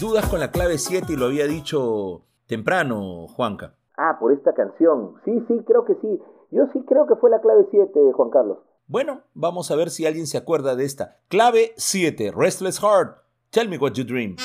dudas 0.06 0.30
con 0.30 0.40
la 0.40 0.52
clave 0.52 0.78
7 0.78 1.14
y 1.14 1.16
lo 1.16 1.26
había 1.26 1.48
dicho 1.48 2.22
temprano, 2.46 3.26
Juanca. 3.28 3.74
Ah, 3.98 4.18
por 4.20 4.32
esta 4.34 4.54
canción. 4.54 5.16
Sí, 5.26 5.32
sí, 5.48 5.64
creo 5.66 5.84
que 5.84 5.96
sí. 5.96 6.22
Yo 6.52 6.68
sí 6.74 6.84
creo 6.88 7.08
que 7.08 7.16
fue 7.16 7.32
la 7.32 7.42
clave 7.42 7.66
7, 7.72 8.12
Juan 8.14 8.30
Carlos. 8.30 8.60
Bueno, 8.86 9.22
vamos 9.34 9.72
a 9.72 9.76
ver 9.76 9.90
si 9.90 10.06
alguien 10.06 10.28
se 10.28 10.38
acuerda 10.38 10.76
de 10.76 10.86
esta. 10.86 11.18
Clave 11.28 11.74
7, 11.78 12.32
Restless 12.36 12.80
Heart. 12.82 13.18
Tell 13.50 13.68
me 13.68 13.80
what 13.80 13.94
you 13.94 14.04
dream. 14.04 14.36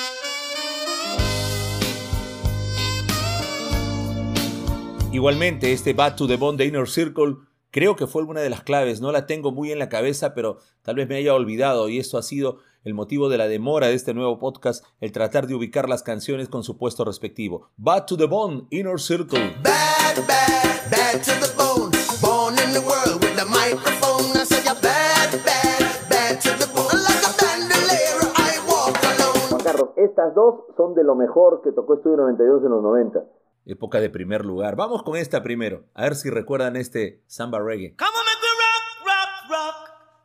Igualmente, 5.11 5.73
este 5.73 5.93
Back 5.93 6.15
to 6.15 6.25
the 6.25 6.37
Bond 6.37 6.57
de 6.57 6.65
Inner 6.65 6.87
Circle 6.87 7.35
creo 7.69 7.95
que 7.95 8.07
fue 8.07 8.23
alguna 8.23 8.41
de 8.41 8.49
las 8.49 8.63
claves. 8.63 8.99
No 8.99 9.11
la 9.11 9.27
tengo 9.27 9.51
muy 9.51 9.71
en 9.71 9.77
la 9.77 9.89
cabeza, 9.89 10.33
pero 10.33 10.57
tal 10.81 10.95
vez 10.95 11.07
me 11.07 11.17
haya 11.17 11.35
olvidado. 11.35 11.87
Y 11.87 11.99
esto 11.99 12.17
ha 12.17 12.23
sido 12.23 12.57
el 12.83 12.93
motivo 12.93 13.29
de 13.29 13.37
la 13.37 13.47
demora 13.47 13.87
de 13.87 13.93
este 13.93 14.13
nuevo 14.13 14.39
podcast, 14.39 14.85
el 14.99 15.11
tratar 15.11 15.47
de 15.47 15.55
ubicar 15.55 15.87
las 15.87 16.03
canciones 16.03 16.49
con 16.49 16.63
su 16.63 16.77
puesto 16.77 17.05
respectivo. 17.05 17.69
Bad 17.77 18.05
to 18.05 18.17
the 18.17 18.25
Bone, 18.25 18.67
Inner 18.69 18.99
Circle. 18.99 19.39
Bad, 19.61 20.25
bad, 20.27 20.89
bad 20.89 21.21
to 21.23 21.31
the 21.39 21.51
bone. 21.55 21.91
Born 22.21 22.55
in 22.59 22.73
the 22.73 22.81
world 22.81 23.23
with 23.23 23.35
the 23.35 23.45
microphone. 23.45 24.31
I 24.35 24.45
say 24.45 24.63
bad, 24.63 25.31
bad, 25.45 26.09
bad 26.09 26.39
to 26.41 26.49
the 26.57 26.67
bone. 26.73 26.97
Like 27.01 27.23
a 27.23 27.33
bandolero, 27.37 28.31
I 28.35 28.59
walk 28.67 28.97
alone. 29.03 29.49
Juan 29.49 29.63
Carlos, 29.63 29.89
estas 29.97 30.33
dos 30.33 30.65
son 30.75 30.95
de 30.95 31.03
lo 31.03 31.15
mejor 31.15 31.61
que 31.63 31.71
tocó 31.71 31.95
Estudio 31.95 32.17
92 32.17 32.63
en 32.63 32.69
los 32.71 32.81
90 32.81 33.19
época 33.65 33.99
de 33.99 34.09
primer 34.09 34.43
lugar. 34.45 34.75
Vamos 34.75 35.03
con 35.03 35.15
esta 35.15 35.43
primero, 35.43 35.85
a 35.93 36.03
ver 36.03 36.15
si 36.15 36.29
recuerdan 36.29 36.75
este 36.75 37.23
samba 37.27 37.59
reggae. 37.59 37.95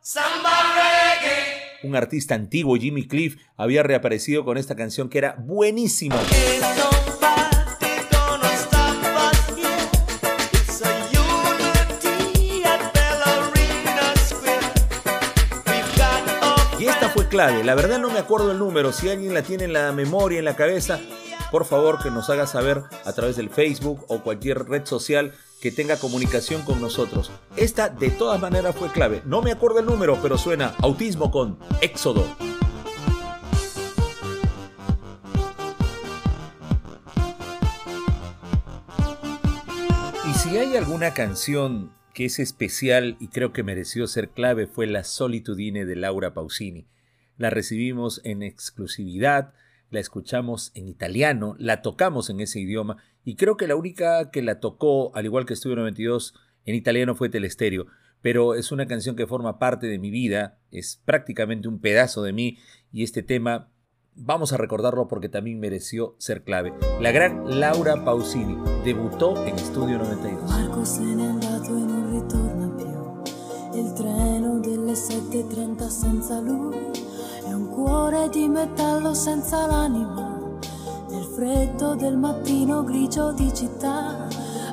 samba 0.01 0.49
reggae. 0.75 1.56
Un 1.83 1.95
artista 1.95 2.33
antiguo, 2.33 2.75
Jimmy 2.75 3.07
Cliff, 3.07 3.37
había 3.55 3.83
reaparecido 3.83 4.43
con 4.43 4.57
esta 4.57 4.75
canción 4.75 5.09
que 5.09 5.19
era 5.19 5.35
buenísima. 5.37 6.15
Y 16.79 16.85
esta 16.85 17.09
fue 17.09 17.27
clave, 17.27 17.63
la 17.63 17.75
verdad 17.75 17.99
no 17.99 18.09
me 18.09 18.19
acuerdo 18.19 18.51
el 18.51 18.59
número, 18.59 18.91
si 18.91 19.09
alguien 19.09 19.33
la 19.33 19.41
tiene 19.41 19.65
en 19.65 19.73
la 19.73 19.91
memoria, 19.91 20.39
en 20.39 20.45
la 20.45 20.55
cabeza, 20.55 20.99
por 21.51 21.65
favor 21.65 22.01
que 22.01 22.11
nos 22.11 22.29
haga 22.29 22.47
saber 22.47 22.83
a 23.05 23.13
través 23.13 23.35
del 23.35 23.49
Facebook 23.49 24.05
o 24.07 24.21
cualquier 24.21 24.65
red 24.67 24.85
social 24.85 25.33
que 25.61 25.71
tenga 25.71 25.97
comunicación 25.97 26.61
con 26.63 26.81
nosotros. 26.81 27.31
Esta 27.55 27.89
de 27.89 28.09
todas 28.09 28.39
maneras 28.39 28.75
fue 28.75 28.91
clave. 28.91 29.21
No 29.25 29.41
me 29.41 29.51
acuerdo 29.51 29.79
el 29.79 29.85
número, 29.85 30.19
pero 30.21 30.37
suena 30.37 30.75
Autismo 30.79 31.31
con 31.31 31.57
Éxodo. 31.81 32.25
Y 40.29 40.33
si 40.33 40.57
hay 40.57 40.75
alguna 40.75 41.13
canción 41.13 41.91
que 42.13 42.25
es 42.25 42.39
especial 42.39 43.15
y 43.19 43.27
creo 43.27 43.53
que 43.53 43.63
mereció 43.63 44.07
ser 44.07 44.29
clave 44.29 44.67
fue 44.67 44.87
La 44.87 45.03
Solitudine 45.03 45.85
de 45.85 45.95
Laura 45.95 46.33
Pausini. 46.33 46.87
La 47.37 47.51
recibimos 47.51 48.21
en 48.23 48.41
exclusividad 48.41 49.53
la 49.89 49.99
escuchamos 49.99 50.71
en 50.75 50.87
italiano, 50.87 51.55
la 51.59 51.81
tocamos 51.81 52.29
en 52.29 52.39
ese 52.39 52.59
idioma 52.59 52.97
y 53.23 53.35
creo 53.35 53.57
que 53.57 53.67
la 53.67 53.75
única 53.75 54.31
que 54.31 54.41
la 54.41 54.59
tocó, 54.59 55.15
al 55.15 55.25
igual 55.25 55.45
que 55.45 55.53
Estudio 55.53 55.77
92, 55.77 56.33
en 56.65 56.75
italiano 56.75 57.15
fue 57.15 57.29
Telesterio, 57.29 57.87
pero 58.21 58.55
es 58.55 58.71
una 58.71 58.87
canción 58.87 59.15
que 59.15 59.27
forma 59.27 59.59
parte 59.59 59.87
de 59.87 59.99
mi 59.99 60.11
vida, 60.11 60.57
es 60.71 61.01
prácticamente 61.05 61.67
un 61.67 61.79
pedazo 61.79 62.23
de 62.23 62.33
mí 62.33 62.57
y 62.91 63.03
este 63.03 63.23
tema 63.23 63.69
vamos 64.15 64.51
a 64.51 64.57
recordarlo 64.57 65.07
porque 65.07 65.29
también 65.29 65.59
mereció 65.59 66.15
ser 66.17 66.43
clave. 66.43 66.73
La 66.99 67.11
gran 67.11 67.59
Laura 67.59 68.03
Pausini 68.03 68.57
debutó 68.83 69.45
en 69.45 69.55
Estudio 69.55 69.99
92. 69.99 70.49
Marco 70.49 70.85
se 70.85 71.03
andato 71.03 71.77
e 71.77 71.81
non 71.81 72.11
ritorna 72.11 72.75
più. 72.75 73.79
Il 73.79 73.93
treno 73.93 74.59
delle 74.59 74.93
7.30 74.93 75.87
senza 75.87 76.39
lui 76.41 77.06
cuore 77.87 78.27
di 78.27 78.49
metallo 78.49 79.13
senza 79.13 79.65
l'anima, 79.65 80.59
nel 81.09 81.23
freddo 81.23 81.95
del 81.95 82.17
mattino 82.17 82.83
grigio 82.83 83.31
di 83.31 83.49
città, 83.53 84.27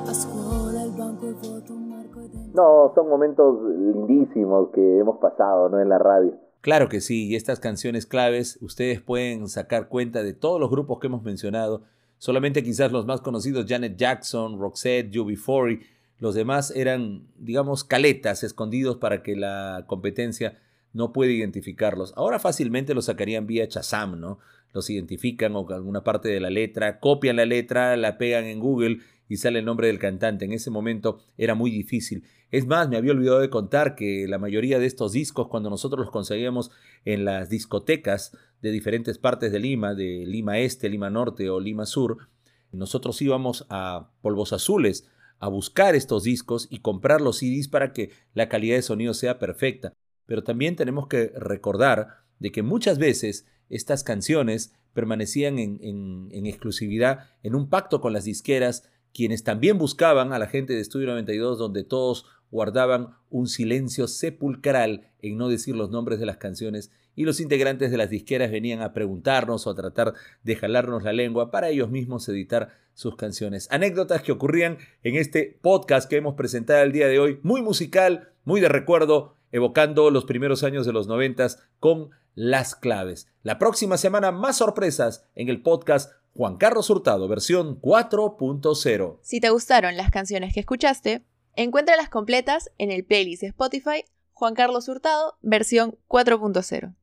a 0.05 0.13
scuola 0.13 0.83
il 0.83 0.91
banco 0.91 1.29
è 1.29 1.33
vuoto, 1.33 1.71
un 1.71 1.87
marco 1.87 2.19
è 2.19 2.27
dentro. 2.27 2.61
No, 2.61 2.91
son 2.93 3.07
momentos 3.07 3.57
lindísimos 3.63 4.69
que 4.73 4.99
hemos 4.99 5.17
pasado, 5.19 5.69
¿no? 5.69 5.79
En 5.79 5.87
la 5.87 5.97
radio. 5.97 6.33
Claro 6.59 6.89
que 6.89 6.99
sí, 6.99 7.27
y 7.27 7.35
estas 7.35 7.61
canciones 7.61 8.05
claves 8.05 8.57
ustedes 8.61 8.99
pueden 8.99 9.47
sacar 9.47 9.87
cuenta 9.87 10.21
de 10.21 10.33
todos 10.33 10.59
los 10.59 10.69
grupos 10.69 10.99
que 10.99 11.07
hemos 11.07 11.23
mencionado, 11.23 11.83
solamente 12.17 12.63
quizás 12.63 12.91
los 12.91 13.05
más 13.05 13.21
conocidos, 13.21 13.65
Janet 13.65 13.95
Jackson, 13.95 14.59
Roxette, 14.59 15.15
UB40, 15.15 15.85
los 16.19 16.35
demás 16.35 16.71
eran, 16.75 17.27
digamos, 17.37 17.85
caletas 17.85 18.43
escondidos 18.43 18.97
para 18.97 19.23
que 19.23 19.37
la 19.37 19.85
competencia 19.87 20.57
no 20.95 21.11
puede 21.11 21.33
identificarlos. 21.33 22.13
Ahora 22.15 22.39
fácilmente 22.39 22.93
los 22.93 23.05
sacarían 23.05 23.45
vía 23.45 23.67
Chazam, 23.67 24.17
¿no? 24.17 24.39
Los 24.73 24.89
identifican 24.89 25.53
o 25.55 25.67
alguna 25.69 26.05
parte 26.05 26.29
de 26.29 26.39
la 26.39 26.49
letra, 26.49 27.01
copian 27.01 27.35
la 27.35 27.45
letra, 27.45 27.97
la 27.97 28.17
pegan 28.17 28.45
en 28.45 28.61
Google 28.61 28.99
y 29.27 29.37
sale 29.37 29.59
el 29.59 29.65
nombre 29.65 29.87
del 29.87 29.99
cantante. 29.99 30.45
En 30.45 30.53
ese 30.53 30.71
momento 30.71 31.19
era 31.37 31.53
muy 31.53 31.69
difícil. 31.69 32.23
Es 32.49 32.65
más, 32.65 32.87
me 32.87 32.95
había 32.95 33.11
olvidado 33.11 33.41
de 33.41 33.49
contar 33.49 33.95
que 33.95 34.25
la 34.29 34.37
mayoría 34.37 34.79
de 34.79 34.85
estos 34.85 35.11
discos, 35.11 35.49
cuando 35.49 35.69
nosotros 35.69 35.99
los 35.99 36.11
conseguíamos 36.11 36.71
en 37.03 37.25
las 37.25 37.49
discotecas 37.49 38.31
de 38.61 38.71
diferentes 38.71 39.17
partes 39.17 39.51
de 39.51 39.59
Lima, 39.59 39.95
de 39.95 40.23
Lima 40.25 40.59
Este, 40.59 40.87
Lima 40.87 41.09
Norte 41.09 41.49
o 41.49 41.59
Lima 41.59 41.85
Sur, 41.85 42.29
nosotros 42.71 43.21
íbamos 43.21 43.65
a 43.69 44.11
Polvos 44.21 44.53
Azules 44.53 45.09
a 45.39 45.49
buscar 45.49 45.93
estos 45.93 46.23
discos 46.23 46.67
y 46.69 46.79
comprar 46.79 47.19
los 47.19 47.39
CDs 47.39 47.67
para 47.67 47.91
que 47.91 48.11
la 48.33 48.47
calidad 48.47 48.77
de 48.77 48.81
sonido 48.81 49.13
sea 49.13 49.39
perfecta. 49.39 49.93
Pero 50.25 50.43
también 50.43 50.75
tenemos 50.75 51.07
que 51.07 51.31
recordar 51.35 52.19
de 52.39 52.51
que 52.51 52.63
muchas 52.63 52.97
veces 52.97 53.45
estas 53.69 54.03
canciones 54.03 54.73
permanecían 54.93 55.59
en, 55.59 56.45
exclusividad 56.45 57.29
en 57.43 57.55
un 57.55 57.69
pacto 57.69 58.01
con 58.01 58.13
las 58.13 58.23
disqueras, 58.23 58.89
quienes 59.13 59.43
también 59.43 59.77
buscaban 59.77 60.33
a 60.33 60.39
la 60.39 60.47
gente 60.47 60.73
de 60.73 60.79
Estudio 60.79 61.07
92, 61.07 61.57
donde 61.57 61.83
todos 61.83 62.25
guardaban 62.51 63.09
un 63.29 63.47
silencio 63.47 64.07
sepulcral 64.07 65.11
en 65.21 65.37
no 65.37 65.49
decir 65.49 65.75
los 65.75 65.89
nombres 65.89 66.19
de 66.19 66.25
las 66.25 66.37
canciones 66.37 66.91
y 67.15 67.23
los 67.23 67.39
integrantes 67.39 67.91
de 67.91 67.97
las 67.97 68.09
disqueras 68.09 68.51
venían 68.51 68.81
a 68.81 68.93
preguntarnos 68.93 69.67
o 69.67 69.69
a 69.69 69.75
tratar 69.75 70.13
de 70.43 70.55
jalarnos 70.55 71.03
la 71.03 71.13
lengua 71.13 71.51
para 71.51 71.69
ellos 71.69 71.89
mismos 71.89 72.27
editar 72.29 72.73
sus 72.93 73.15
canciones. 73.15 73.67
Anécdotas 73.71 74.21
que 74.21 74.31
ocurrían 74.31 74.77
en 75.03 75.15
este 75.15 75.57
podcast 75.61 76.09
que 76.09 76.17
hemos 76.17 76.35
presentado 76.35 76.83
el 76.83 76.91
día 76.91 77.07
de 77.07 77.19
hoy, 77.19 77.39
muy 77.43 77.61
musical, 77.61 78.29
muy 78.43 78.61
de 78.61 78.69
recuerdo, 78.69 79.34
evocando 79.55 80.11
los 80.11 80.25
primeros 80.25 80.63
años 80.65 80.85
de 80.85 80.91
los 80.91 81.07
noventas 81.07 81.63
con 81.79 82.09
las 82.33 82.75
claves. 82.75 83.29
La 83.41 83.57
próxima 83.57 83.95
semana 83.95 84.33
más 84.33 84.57
sorpresas 84.57 85.23
en 85.33 85.47
el 85.47 85.61
podcast 85.61 86.11
Juan 86.33 86.57
Carlos 86.57 86.89
Hurtado, 86.89 87.29
versión 87.29 87.79
4.0. 87.79 89.19
Si 89.21 89.39
te 89.39 89.49
gustaron 89.51 89.95
las 89.95 90.11
canciones 90.11 90.53
que 90.53 90.59
escuchaste, 90.59 91.23
encuéntralas 91.55 92.09
completas 92.09 92.69
en 92.77 92.91
el 92.91 93.05
playlist 93.05 93.43
Spotify 93.43 94.03
Juan 94.33 94.55
Carlos 94.55 94.89
Hurtado, 94.89 95.37
versión 95.41 95.97
4.0. 96.09 96.95